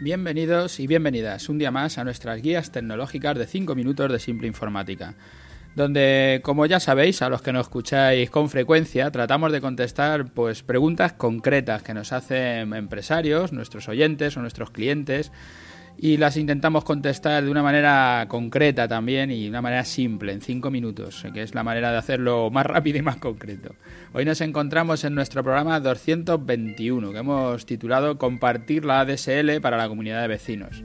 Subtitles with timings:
[0.00, 4.46] Bienvenidos y bienvenidas un día más a nuestras guías tecnológicas de 5 minutos de simple
[4.46, 5.16] informática,
[5.74, 10.62] donde, como ya sabéis, a los que nos escucháis con frecuencia, tratamos de contestar pues
[10.62, 15.32] preguntas concretas que nos hacen empresarios, nuestros oyentes o nuestros clientes
[16.00, 20.40] y las intentamos contestar de una manera concreta también y de una manera simple, en
[20.40, 23.74] cinco minutos, que es la manera de hacerlo más rápido y más concreto.
[24.12, 29.88] Hoy nos encontramos en nuestro programa 221, que hemos titulado Compartir la ADSL para la
[29.88, 30.84] comunidad de vecinos.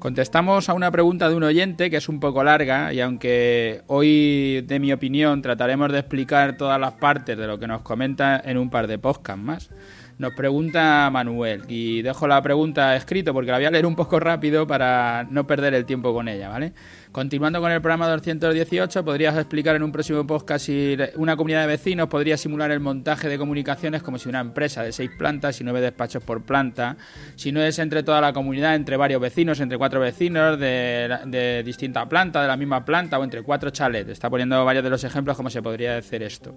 [0.00, 4.62] Contestamos a una pregunta de un oyente que es un poco larga y aunque hoy,
[4.66, 8.58] de mi opinión, trataremos de explicar todas las partes de lo que nos comenta en
[8.58, 9.70] un par de podcasts más.
[10.16, 14.20] Nos pregunta Manuel, y dejo la pregunta escrito porque la voy a leer un poco
[14.20, 16.72] rápido para no perder el tiempo con ella, ¿vale?
[17.14, 21.68] Continuando con el programa 218, podrías explicar en un próximo podcast si una comunidad de
[21.68, 25.62] vecinos podría simular el montaje de comunicaciones como si una empresa de seis plantas y
[25.62, 26.96] nueve despachos por planta,
[27.36, 31.62] si no es entre toda la comunidad, entre varios vecinos, entre cuatro vecinos de, de
[31.62, 34.10] distinta planta, de la misma planta o entre cuatro chalets.
[34.10, 36.52] Está poniendo varios de los ejemplos cómo se podría hacer esto.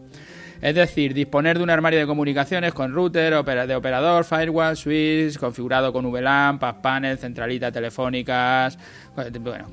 [0.60, 5.94] Es decir, disponer de un armario de comunicaciones con router, de operador, firewall, switch, configurado
[5.94, 8.76] con VLAN, pass panel, centralita telefónicas,
[9.40, 9.68] bueno,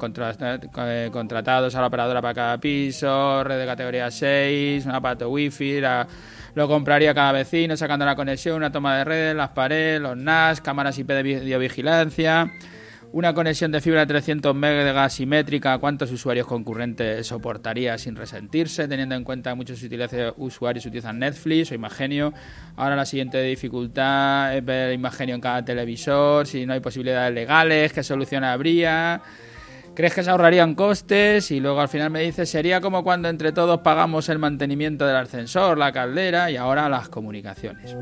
[0.76, 5.80] eh, contratados a la operadora para cada piso, red de categoría 6, un aparato wifi,
[6.54, 10.60] lo compraría cada vecino sacando la conexión, una toma de redes, las paredes, los NAS,
[10.60, 12.50] cámaras IP de videovigilancia
[13.14, 18.88] una conexión de fibra de 300 MB simétrica, ¿cuántos usuarios concurrentes soportaría sin resentirse?
[18.88, 19.80] Teniendo en cuenta que muchos
[20.36, 22.34] usuarios utilizan Netflix o Imagenio.
[22.74, 27.92] Ahora la siguiente dificultad es ver Imagenio en cada televisor, si no hay posibilidades legales,
[27.92, 29.22] ¿qué solución habría?
[29.94, 31.52] ¿Crees que se ahorrarían costes?
[31.52, 35.14] Y luego al final me dice, sería como cuando entre todos pagamos el mantenimiento del
[35.14, 37.96] ascensor, la caldera y ahora las comunicaciones.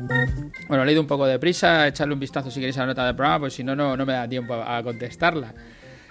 [0.67, 3.05] Bueno, he leído un poco de prisa, echarle un vistazo si queréis a la nota
[3.05, 5.53] del programa, pues si no, no, me da tiempo a, contestarla.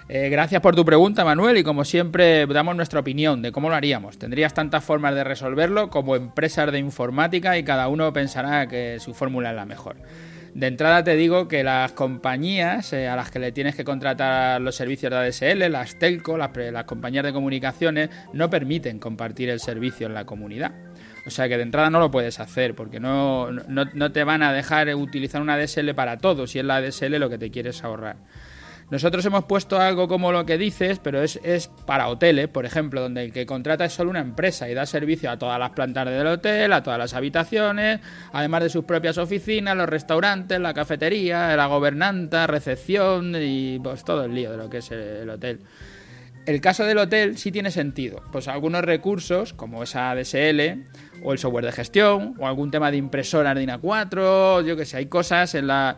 [0.08, 3.74] Eh, gracias por tu pregunta, Manuel, y como siempre damos nuestra opinión de cómo lo
[3.74, 4.18] haríamos.
[4.18, 9.14] Tendrías tantas formas de resolverlo como empresas de informática y cada uno pensará que su
[9.14, 9.96] fórmula es la mejor.
[10.54, 14.60] De entrada te digo que las compañías eh, a las que le tienes que contratar
[14.60, 16.50] los servicios de ADSL, las telco, las,
[16.84, 20.72] compañías de comunicaciones, no permiten compartir el servicio en la comunidad.
[21.26, 24.52] O sea que de entrada no lo puedes hacer porque no, no te van a
[24.52, 28.16] dejar utilizar una ADSL para todo si es la ADSL lo que te quieres ahorrar.
[28.92, 33.24] Nosotros hemos puesto algo como lo que dices, pero es, para hoteles, por ejemplo, donde
[33.24, 36.26] el que contrata es solo una empresa y da servicio a todas las plantas del
[36.26, 38.00] hotel, a todas las habitaciones,
[38.34, 44.26] además de sus propias oficinas, los restaurantes, la cafetería, la gobernanta, recepción y pues todo
[44.26, 45.60] el lío de lo que es el hotel.
[46.44, 50.82] El caso del hotel sí tiene sentido, pues algunos recursos como esa ADSL
[51.24, 54.98] o el software de gestión o algún tema de impresora de A4, yo que sé,
[54.98, 55.96] hay cosas en la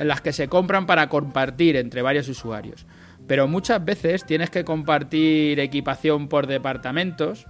[0.00, 2.86] en las que se compran para compartir entre varios usuarios.
[3.28, 7.46] Pero muchas veces tienes que compartir equipación por departamentos.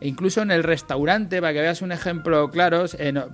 [0.00, 2.86] E incluso en el restaurante, para que veas un ejemplo claro,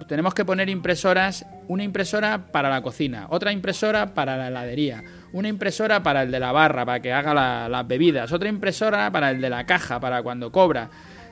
[0.09, 5.49] tenemos que poner impresoras, una impresora para la cocina, otra impresora para la heladería, una
[5.49, 9.43] impresora para el de la barra, para que haga las bebidas, otra impresora para el
[9.43, 10.89] de la caja, para cuando cobra.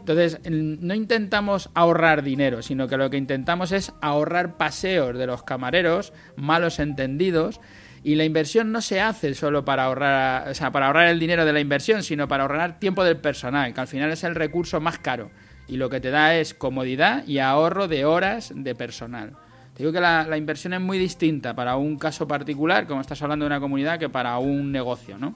[0.08, 5.42] Entonces, no intentamos ahorrar dinero, sino que lo que intentamos es ahorrar paseos de los
[5.42, 7.60] camareros, malos entendidos,
[8.04, 11.44] y la inversión no se hace solo para ahorrar, o sea, para ahorrar el dinero
[11.44, 14.80] de la inversión, sino para ahorrar tiempo del personal, que al final es el recurso
[14.80, 15.32] más caro
[15.66, 19.32] y lo que te da es comodidad y ahorro de horas de personal.
[19.74, 23.20] Te digo que la, la, inversión es muy distinta para un caso particular, como estás
[23.22, 25.34] hablando de una comunidad, que para un negocio, ¿no?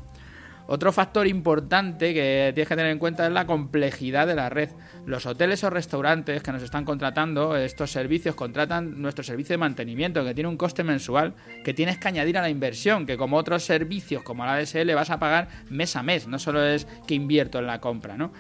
[0.73, 4.69] Otro factor importante que tienes que tener en cuenta es la complejidad de la red.
[5.05, 10.25] Los hoteles o restaurantes que nos están contratando estos servicios contratan nuestro servicio de mantenimiento
[10.25, 13.65] que tiene un coste mensual que tienes que añadir a la inversión, que como otros
[13.65, 17.59] servicios como la ADSL vas a pagar mes a mes, no solo es que invierto
[17.59, 18.33] en la compra, ¿no?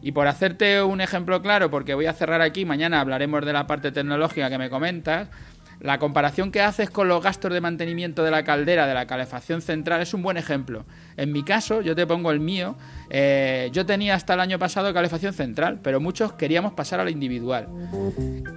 [0.00, 3.66] Y por hacerte un ejemplo claro, porque voy a cerrar aquí, mañana hablaremos de la
[3.66, 5.28] parte tecnológica que me comentas,
[5.80, 9.62] la comparación que haces con los gastos de mantenimiento de la caldera, de la calefacción
[9.62, 10.84] central, es un buen ejemplo.
[11.16, 12.76] En mi caso, yo te pongo el mío,
[13.10, 17.10] eh, yo tenía hasta el año pasado calefacción central, pero muchos queríamos pasar a la
[17.10, 17.68] individual.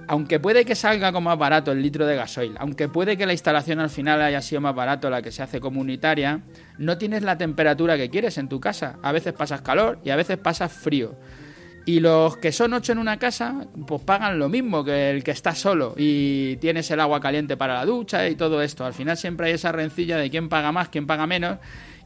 [0.06, 3.32] Aunque puede que salga como más barato el litro de gasoil, aunque puede que la
[3.32, 6.40] instalación al final haya sido más barato la que se hace comunitaria,
[6.78, 8.98] no tienes la temperatura que quieres en tu casa.
[9.02, 11.14] A veces pasas calor y a veces pasas frío.
[11.88, 15.30] Y los que son ocho en una casa, pues pagan lo mismo que el que
[15.30, 18.84] está solo y tienes el agua caliente para la ducha y todo esto.
[18.84, 21.56] Al final siempre hay esa rencilla de quién paga más, quién paga menos.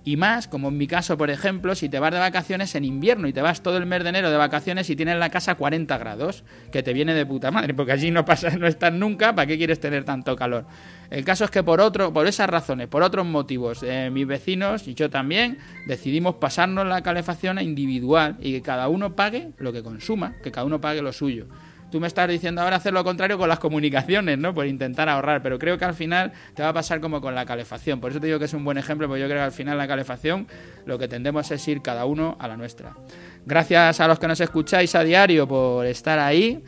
[0.04, 3.28] Y más, como en mi caso, por ejemplo, si te vas de vacaciones en invierno
[3.28, 5.96] y te vas todo el mes de enero de vacaciones y tienes la casa 40
[5.98, 9.46] grados, que te viene de puta madre, porque allí no pasa, no estás nunca, ¿para
[9.46, 10.66] qué quieres tener tanto calor?
[11.10, 14.88] El caso es que por otro, por esas razones, por otros motivos, eh, mis vecinos
[14.88, 19.72] y yo también decidimos pasarnos la calefacción a individual y que cada uno pague lo
[19.72, 21.46] que consuma, que cada uno pague lo suyo.
[21.92, 24.54] Tú me estás diciendo ahora hacer lo contrario con las comunicaciones, ¿no?
[24.54, 27.44] Por intentar ahorrar, pero creo que al final te va a pasar como con la
[27.44, 28.00] calefacción.
[28.00, 29.76] Por eso te digo que es un buen ejemplo, porque yo creo que al final
[29.76, 30.46] la calefacción
[30.86, 32.94] lo que tendemos es ir cada uno a la nuestra.
[33.44, 36.64] Gracias a los que nos escucháis a diario por estar ahí.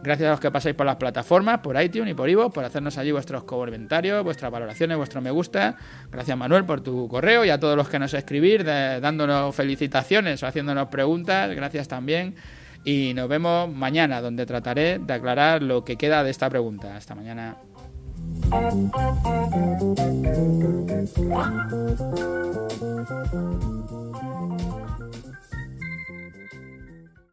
[0.00, 2.96] Gracias a los que pasáis por las plataformas, por iTunes y por Ivo, por hacernos
[2.98, 5.74] allí vuestros comentarios, vuestras valoraciones, vuestro me gusta.
[6.08, 10.46] Gracias Manuel por tu correo y a todos los que nos escribís, dándonos felicitaciones o
[10.46, 11.52] haciéndonos preguntas.
[11.52, 12.36] Gracias también.
[12.84, 16.96] Y nos vemos mañana, donde trataré de aclarar lo que queda de esta pregunta.
[16.96, 17.56] Hasta mañana.